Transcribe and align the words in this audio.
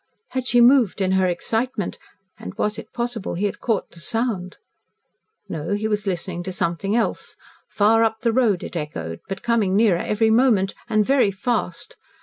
Had 0.29 0.47
she 0.47 0.61
moved 0.61 0.99
in 0.99 1.11
her 1.11 1.27
excitement, 1.27 1.99
and 2.39 2.55
was 2.57 2.79
it 2.79 2.91
possible 2.91 3.35
he 3.35 3.45
had 3.45 3.59
caught 3.59 3.91
the 3.91 3.99
sound? 3.99 4.57
No, 5.47 5.75
he 5.75 5.87
was 5.87 6.07
listening 6.07 6.41
to 6.41 6.51
something 6.51 6.95
else. 6.95 7.35
Far 7.69 8.03
up 8.03 8.21
the 8.21 8.33
road 8.33 8.63
it 8.63 8.75
echoed, 8.75 9.19
but 9.27 9.43
coming 9.43 9.75
nearer 9.75 9.99
every 9.99 10.31
moment, 10.31 10.73
and 10.89 11.05
very 11.05 11.29
fast. 11.29 11.97